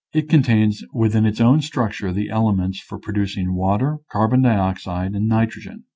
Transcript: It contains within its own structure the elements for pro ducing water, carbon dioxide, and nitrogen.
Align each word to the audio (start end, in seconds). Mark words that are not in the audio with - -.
It 0.15 0.27
contains 0.29 0.83
within 0.91 1.27
its 1.27 1.39
own 1.39 1.61
structure 1.61 2.11
the 2.11 2.31
elements 2.31 2.79
for 2.79 2.97
pro 2.97 3.13
ducing 3.13 3.53
water, 3.53 3.99
carbon 4.11 4.41
dioxide, 4.41 5.13
and 5.13 5.27
nitrogen. 5.27 5.83